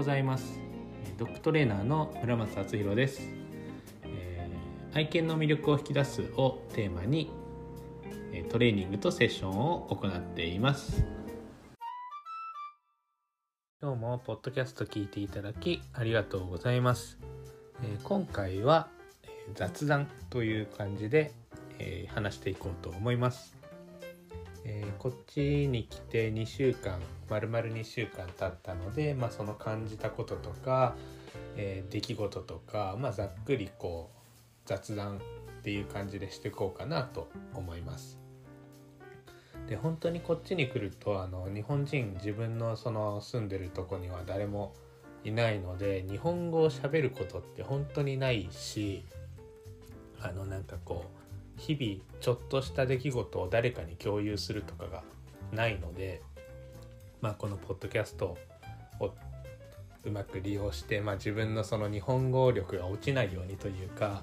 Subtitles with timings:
[0.00, 0.58] ございます。
[1.18, 3.20] ドッグトレーナーの村松敦弘です、
[4.04, 7.30] えー、愛犬の魅力を引き出すをテーマに
[8.48, 11.04] トレーニングとセッションを行っています。
[13.82, 17.18] 今日もポッドキャスト聞いていただきありがとうございます、
[17.82, 18.88] えー、今回は
[19.54, 21.34] 雑談という感じで、
[21.78, 23.59] えー、話していこうと思います。
[24.64, 26.98] えー、こっちに来て2週間
[27.28, 30.96] 丸々2週間経ったので、まあ、その感じたこととか、
[31.56, 34.18] えー、出来事とか、まあ、ざっくりこう
[34.66, 38.18] 雑談っていう感じでしていこうかなと思います。
[39.68, 44.74] で本当にこっちに来るとあの日本人自分のその住んでるとこには誰も
[45.22, 49.04] いないので日本語をしゃべることって本当にないし
[50.20, 51.19] あのなんかこう
[51.60, 55.02] 日々ちょっとした出来事を誰かに共有するとかが
[55.52, 56.22] ないので、
[57.20, 58.38] まあ、このポッドキャスト
[58.98, 59.10] を
[60.04, 64.22] うまく利用して、まあ、自分のその日本語力が落ちないようにというか、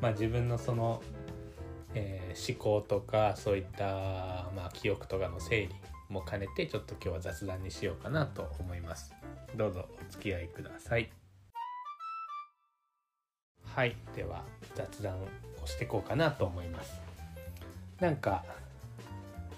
[0.00, 1.02] まあ、自分のその、
[1.94, 3.84] えー、思考とかそういった、
[4.56, 5.74] まあ、記憶とかの整理
[6.08, 9.12] も兼ねてちょっと今日は雑談にしようかなと思います。
[9.54, 11.27] どうぞお付き合いください。
[13.78, 14.42] はいでは
[14.74, 15.28] 雑談を
[15.64, 17.00] していこうかなと思います。
[18.00, 18.44] なんか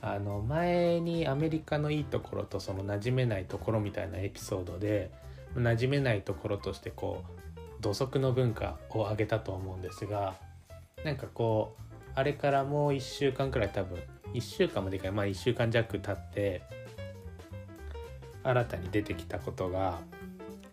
[0.03, 5.11] あの前にアメリカのいいところとその馴染めないところみたいなエピソードで
[5.57, 7.25] 馴染めないところとしてこ
[7.57, 10.35] う土足の文化を挙げたと思うんですが
[11.03, 11.83] なんかこう
[12.15, 13.99] あれからもう1週間くらい多分
[14.35, 16.61] 1週間までかいまあ1週間弱経って
[18.43, 19.99] 新たに出てきたことが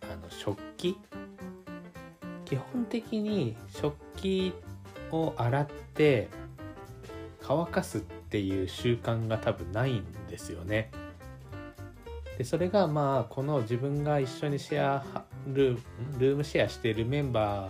[0.01, 0.97] あの食器
[2.47, 4.53] 基本的に食器
[5.11, 6.29] を洗って
[7.41, 10.89] 乾かすっていう習慣が多分ないんですよね。
[12.37, 17.67] でそれがまあこの自分が一緒にシェアルームシェアしているメンバ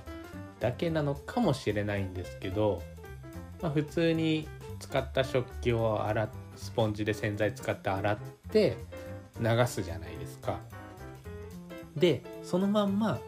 [0.59, 2.83] ーだけなのかもしれないんですけど、
[3.61, 4.48] まあ、普通に
[4.80, 8.17] 使った食器を洗スポンジで洗剤使って洗っ
[8.52, 8.77] て
[9.39, 10.60] 流すじゃないですか。
[11.95, 13.20] でそのまんま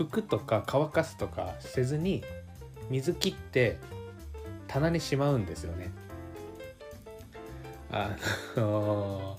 [0.00, 2.24] 服とか乾かすとかせずに
[2.88, 3.78] 水切って
[4.66, 5.90] 棚にしまうんですよね。
[7.92, 8.16] あ
[8.56, 9.36] の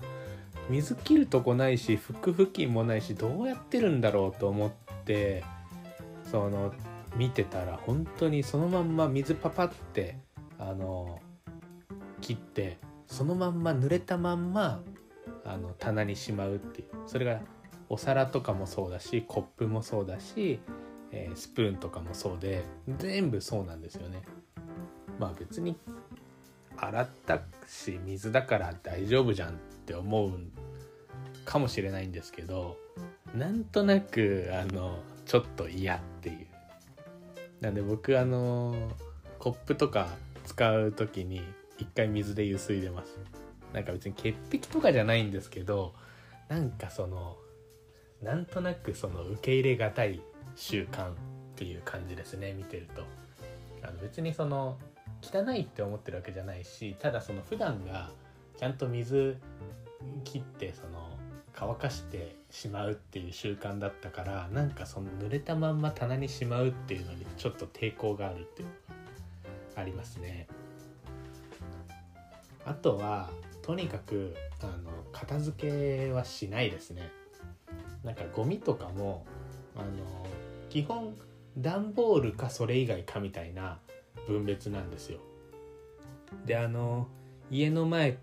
[0.70, 4.72] 水切るとこないし服付近もないしどうやってるんだろうと思っ
[5.06, 5.44] て
[6.30, 6.74] その
[7.16, 10.18] 見てたら本当にそのまんま水パパって
[10.60, 11.20] あの
[12.20, 14.84] 切ってそのまんま濡れたまんま
[15.44, 17.40] あの棚にしまうっていうそれが
[17.92, 20.60] お皿とかもそうだしコップもそうだし
[21.12, 22.64] えー、スプーンとかもそうで
[22.98, 24.24] 全部そうなんですよね。
[25.20, 25.76] まあ別に
[26.78, 29.54] 洗ったし水だから大丈夫じゃんっ
[29.86, 30.32] て思う
[31.46, 32.78] かもしれないんですけど
[33.36, 36.48] なんとなくあのちょっと嫌っていう。
[37.60, 38.74] なんで僕あの
[39.38, 40.08] コップとか
[40.46, 41.44] 使う時に
[41.78, 43.20] 一回水でゆすいでます。
[43.74, 45.94] なんか別に潔癖とかじゃないんですけど
[46.50, 47.38] なんかその
[48.22, 50.22] なんとなくその受け入れがたい
[50.56, 51.14] 習慣っ
[51.56, 53.04] ていう感じですね見てると。
[53.84, 54.78] あの別にその
[55.22, 58.12] 汚いって思ってるわけじゃないしただその普段が
[58.58, 59.38] ちゃんと水
[60.24, 61.18] 切ってその
[61.54, 68.74] 乾かしてしまうっていう習慣だったからなんかその濡れたまんま棚にしまうっていうのにちょっと抵抗があるっていうの
[69.76, 70.48] がありますね。
[72.66, 73.30] あとは
[73.62, 75.70] とにかくあの片付
[76.06, 77.12] けはしないですね。
[78.04, 79.26] なんかゴミとかも
[79.76, 79.86] あの
[80.70, 81.16] 基本
[81.58, 83.80] 段ボールかそれ以外かみたいな
[84.28, 85.20] 分別なんですよ。
[86.46, 87.08] であの
[87.50, 88.18] 家の前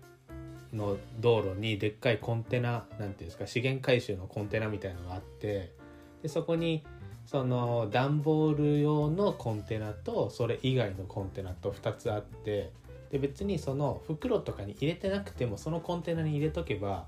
[0.73, 5.73] の道路にでっかいコンテナ何ていうんですか資源回収のコンテナみたいのがあって
[6.21, 6.83] でそこに
[7.25, 12.71] その段ボール用のコンテナとそれ以外のコンテナと2つあって
[13.11, 17.05] で別にその袋とかに入れてなくてもそのコンテナに入れとけば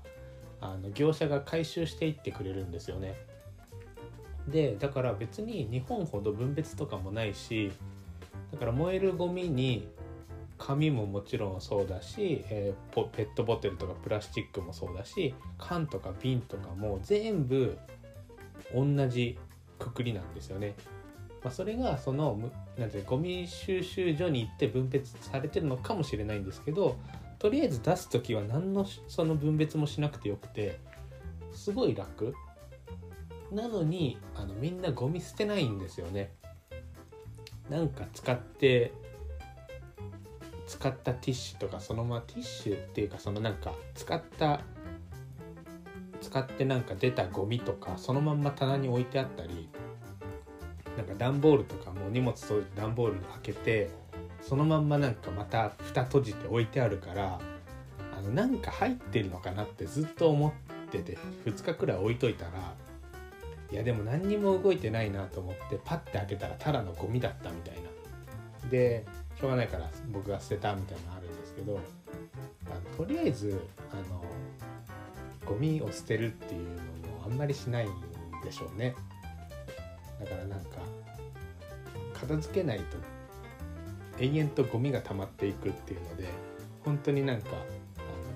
[0.62, 3.14] あの業者が回収していってくれるんですよね。
[4.48, 7.70] でだから別に日本ほど分別とかもないし
[8.50, 9.88] だから燃えるゴミに
[10.58, 17.76] 紙ももちろんそうだし、えー、ペットボトルとかプラスチックもそうだし缶とか瓶とかも全部
[18.74, 19.38] 同じ
[19.78, 20.74] くくりなんですよね。
[21.42, 22.38] まあ、それがその
[22.78, 26.96] なんてゴミ収集所に行って分別されてるのかもしれないんですけど
[27.42, 30.78] とりあえず出す時は何のその分別もしなくてよくて
[31.52, 32.36] すごい楽。
[33.50, 36.32] なのにあのみんなゴミ捨てないんですよね。
[37.68, 38.92] なんか使って
[40.68, 44.60] 使ったティッシュとかそのままティッシュっていうかそのなんか使った
[46.20, 49.68] 使ってなんか出たゴミとかそのまんま棚に置いてあったり
[50.96, 53.90] なんか段ボールとかも荷物と段ボール開けて
[54.42, 57.40] そのまんまなんかまた蓋閉じて置いてあるから
[58.16, 61.16] あのなんか入ってるのかなってずっと思ってて
[61.46, 62.74] 2日くらい置いといたら
[63.70, 67.82] いやでも何にも動いてないなと思ってパッて開けたらただのゴミだったみたいな。
[68.70, 69.04] で
[69.38, 71.80] しょうがないから僕が捨てたみたいなのあるんですけど
[72.66, 73.60] あのとりあえず
[73.90, 74.24] あの
[75.44, 77.90] ゴミを捨てるっていうのもあんまりしないん
[78.44, 78.94] でしょうね。
[80.20, 80.78] だからなんか
[82.14, 82.84] 片付けないと
[84.18, 86.28] 延々とゴミが溜まっていくっていうので
[86.84, 87.54] 本当になんかあ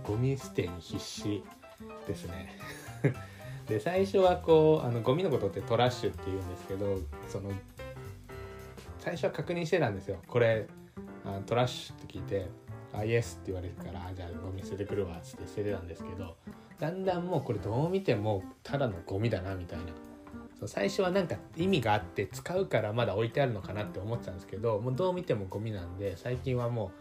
[0.08, 1.42] のゴミ捨てに必死
[2.06, 2.58] ですね。
[3.68, 7.50] で最初はこうあのゴミのことってトラッシュって言うんですけどその
[9.00, 10.18] 最初は確認してたんですよ。
[10.28, 10.68] これ
[11.24, 12.46] あトラッシュって聞いて
[12.94, 16.36] 「あイエス」って言われるから「じゃあゴミ捨ててくるわ」っつって捨ててたんですけど
[16.78, 19.84] だんだんもうこれどう見てもただのゴミだなみたいな。
[20.66, 26.92] う最初はなんか意味があって使うからまだ置いてあるのかなって思ってたんですけどもうどう見てもゴミなんで最近はも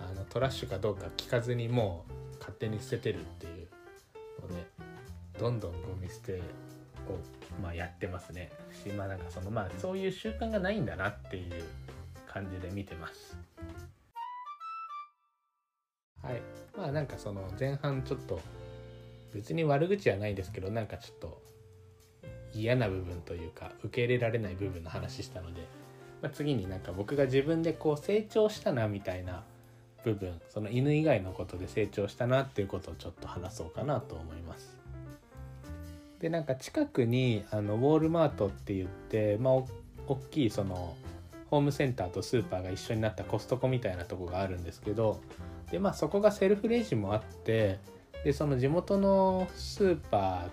[0.00, 2.04] うあのトラッシュかどうか聞かずにも
[2.34, 3.68] う勝手に捨ててるっていう
[4.42, 4.66] ので
[5.38, 6.40] どんどんゴミ捨てを、
[7.62, 8.50] まあ、やってますね。
[8.72, 11.64] しまあなんかそのまあそういう習慣がないんだなっていう
[12.26, 13.36] 感じで見てます。
[16.22, 16.42] はい。
[16.76, 18.40] まあなんかその前半ちょっと
[19.34, 21.42] 別に悪口はないですけどなんかちょっと
[22.54, 25.66] 嫌な部分というか受け入れられない部分の話したので、
[26.20, 29.42] まあ、次になんか僕が自分でこう成長したなみたいな
[30.04, 34.76] 部分その犬以外のことで成長したなっていうことをちょっと話そうかなと思います。
[36.20, 39.54] でなんか近くにあのウォールマートって言ってまあ
[40.06, 40.96] 大きいその
[41.50, 45.20] ホームセンターとスーパーが一緒になったコストコみたいなとこがあるんですけど
[45.70, 47.78] でまあそこがセルフレジもあって
[48.24, 50.48] でその地元のスーパー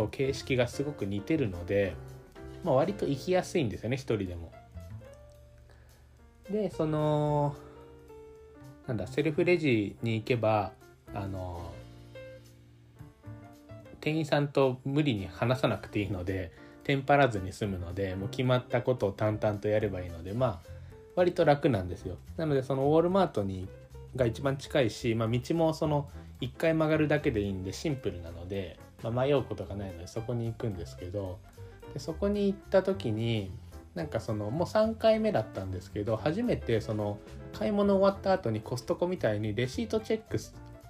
[0.00, 1.94] と形式がすごく似てるので、
[2.64, 4.52] まあ、割と行きやすいんですよね一人でも。
[6.50, 7.54] でその
[8.86, 10.72] なんだセルフレジに行けば
[11.14, 11.72] あの
[14.00, 16.50] 店員さんと無理に話さなくていいので
[16.82, 20.70] テンパらずに済むのでもう決まったことを淡々とやればいいのでまあ
[21.14, 23.68] 割と楽なんですよなのでそのウォールマートに
[24.16, 26.08] が一番近いし、まあ、道もその
[26.40, 31.38] 1回曲がるだけでいいんでシンプルなので、まあ、迷うことがないのでそこに行くんですけど
[31.94, 33.50] でそこに行った時に
[33.94, 37.18] なんかそのもう3回目だったんですけど初めてその
[37.52, 40.38] 買い物終わった後にコストコみたいにレシートチェック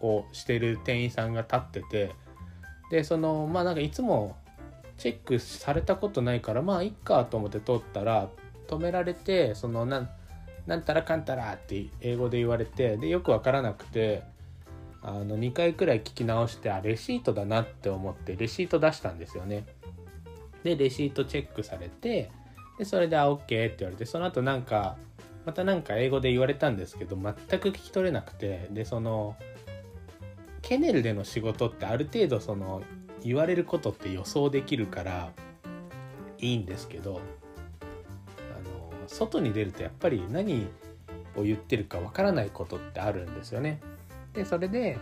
[0.05, 2.15] をしてる店員さんが立ってて
[2.91, 4.37] でそのまあなんかいつも
[4.99, 8.29] チェックされたことないからまあいっかと思って通ったら
[8.69, 10.11] 止められてそのなん
[10.67, 14.23] なんたらかんたらって英語で言われてでよく分からなくて
[15.02, 19.64] あの2回くらい聞き直してあレシートだなって思ってレシート出したんですよね
[20.62, 22.31] でレシートチェックされて
[22.79, 24.97] でそれで「あ OK」って言われてその後なんか
[25.47, 29.37] またなんか英語で言われたんですけど全く聞き取れなくてでその
[30.62, 32.82] ケネルでの仕事ってある程度その
[33.23, 35.32] 言われることって予想できるから
[36.38, 37.20] いいんですけど
[38.56, 40.69] あの外に出るとやっぱり何
[41.37, 43.81] を言ってるかわからないことってあるんですよね。
[44.35, 44.99] でそれで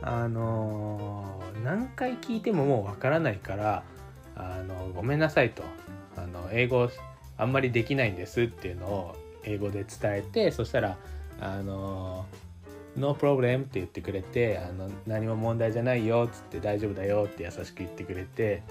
[0.00, 3.82] あの何回聞いてももうわからないから
[4.36, 5.62] あのごめんなさいと。
[6.16, 6.88] あの英語
[7.38, 10.96] あんまりできないんですっていうのを英語で伝えてそしたら
[11.40, 12.26] あの
[12.96, 18.62] 「No problem」って言ってくれてあの何も問題じゃないよっつって大丈夫だよって優しく言ってくれて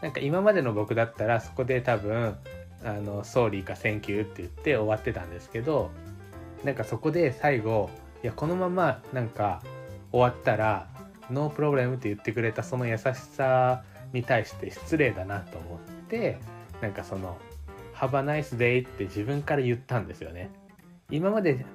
[0.00, 2.36] なんか今までの僕だったらそこで多分
[2.84, 5.90] あの「sorry」か「thank you」って言って終わってたんですけど
[6.62, 7.90] なんかそこで最後
[8.24, 9.62] いやこのままなんか
[10.10, 15.78] 終わったら「no problem」って言ってくれたその優しさに対して失礼だなと思っ
[16.08, 16.38] て
[16.80, 17.36] なんかその
[17.94, 20.50] 「Have a nice day」って自分から言ったんですよね。
[21.10, 21.66] 今まで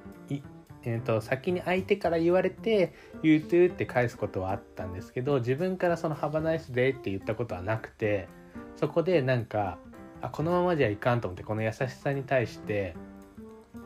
[0.83, 8.27] えーと、先に相手から言われて「You too」って返すことはあったんですけど自分からその「Have a nice day」って言ったことはなくて
[8.75, 9.77] そこでなんか
[10.21, 12.95] あこのままじゃいかんと思ってこの優しさに対して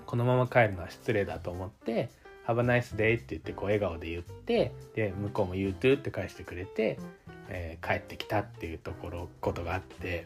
[0.05, 2.09] このまま帰るのは失礼だと思って
[2.47, 6.97] 「Have a nice day」って言ってこう笑顔で言ってで向こうも「You too」って返してくれて、
[7.49, 10.25] えー、帰ってきたっていうところことがあって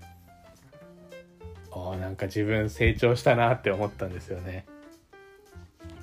[1.72, 4.66] おなんか自分成長したなって思ったんですよね。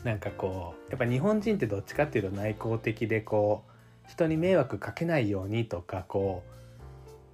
[0.05, 3.65] なんかこうやっぱ日本人ってどっちかっていうと内向的でこ
[4.07, 6.43] う人に迷惑かけないようにとかこ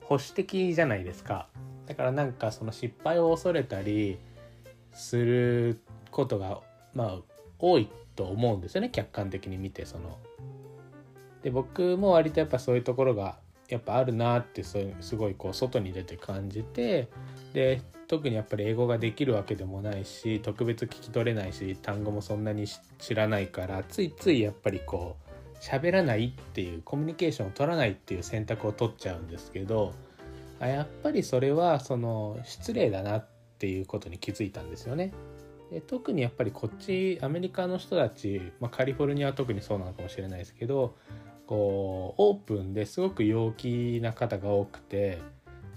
[0.02, 1.48] う保守的じゃないですか
[1.86, 4.18] だからなんかその失敗を恐れたり
[4.92, 5.80] する
[6.12, 6.60] ことが
[6.94, 7.18] まあ
[7.60, 10.18] 多いと思うんですよね客観的に見てその。
[11.42, 13.38] で僕も割とやっぱそういうところが
[13.68, 17.08] やっぱあるなってすごいこう外に出て感じて
[17.54, 22.66] で特にやっぱり英語ができるわけでもないし特別聞き取れないし単語もそんなに
[22.98, 25.30] 知らないからついついやっぱりこう
[25.64, 29.94] 喋らないっていうコミュニケーションを取らないっていう選択を取っちゃうんですけど
[30.58, 35.12] あやっぱりそれはその失礼だなっていうことに気づいたんですよね。
[35.70, 40.96] で特にやっぱりこっちアメリカの人たち、まあ、カリフォルニアは特にそうなのかもしれないですけど
[41.46, 45.18] こうオープンですごく陽気な方が多くて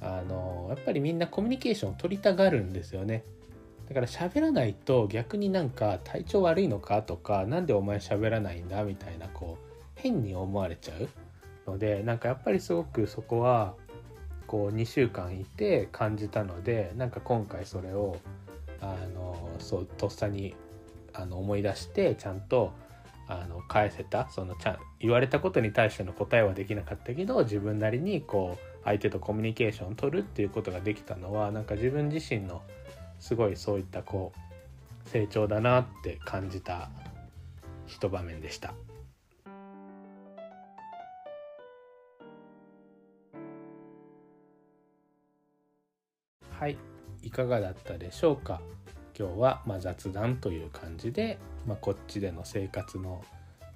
[0.01, 3.23] あのやっぱりみんなコミュニケーションを取りたがるんですよね。
[3.87, 7.01] だから喋らないと逆になんか体調悪いのか？
[7.03, 8.83] とか何でお前喋らないんだ？
[8.83, 11.09] みたいなこう変に思われちゃう
[11.69, 13.75] のでなんかやっぱりすごくそこは
[14.47, 18.17] こう2週間いて感じたのでなんか今回それを
[18.81, 20.55] あのそうとっさに
[21.13, 22.73] あの思い出してちゃんと
[23.27, 32.61] あの返せたそのちゃん言われたことに対しての答えはできなかったけど自分なりにこう相手とコミュニケーションを取るっていうことができたのはなんか自分自身の
[33.19, 36.89] すごいそういったこう成長だなって感じた
[37.87, 38.73] 一場面でした。
[46.59, 46.77] はい
[47.21, 48.61] いかがだったでしょうか？
[49.17, 53.23] 今日はま雑談という感じで、まあ、こっちでの生活の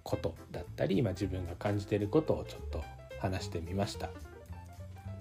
[0.03, 2.83] ことだったり今自分が感じていることをちょっと
[3.19, 4.07] 話してみました。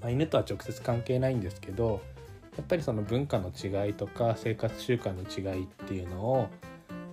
[0.01, 2.01] まあ、犬とは直接関係ないんですけど
[2.57, 6.49] やっぱりその文化の違いとか生活習慣の違いっていうのを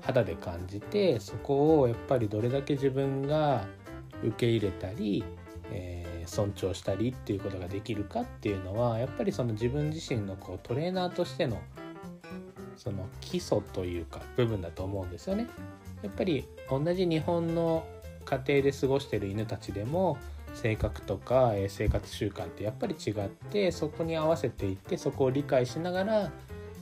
[0.02, 3.66] 肌で感じてそこをやっぱりどれだけ自分が
[4.22, 5.24] 受け入れたり、
[5.72, 11.60] えー、尊重したりっていうことができるかっていうのはやっぱりその自分自身のこうトレーナーとしての
[12.78, 15.48] その基礎というか部分だと思うんですよね。
[16.02, 17.86] やっぱり同じ日本の
[18.26, 20.18] 家庭で過ごしてる犬たちでも
[20.54, 26.32] 性格とか、生活習慣ってやっぱり違ってそこに合わせていってそこを理解しながら、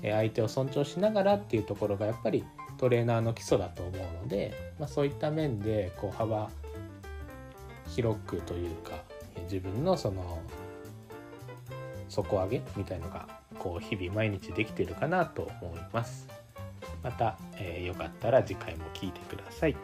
[0.02, 2.44] 相手を尊重しながらっていうところがやっぱり
[2.78, 6.50] トレーナーの基礎だと思うので、まあ、そういった面でこう幅
[7.88, 9.04] 広くというか
[9.44, 10.42] 自分のその
[12.10, 16.28] 底上げみたいのがこう日々毎日できてるかなと思います。
[17.04, 19.76] また、えー、よかったら次回も聴いてください。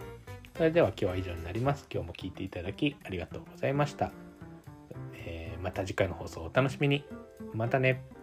[0.56, 1.86] それでは今日は以上になります。
[1.94, 4.12] 今日も聴いていただきありがとうございました。
[5.14, 7.06] えー、また次回の放送をお楽しみに。
[7.54, 8.17] またね。